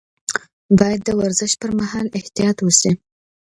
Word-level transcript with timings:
باید 0.77 1.01
د 1.03 1.09
ورزش 1.19 1.51
پر 1.61 1.71
مهال 1.79 2.07
احتیاط 2.19 2.57
وشي. 2.61 2.91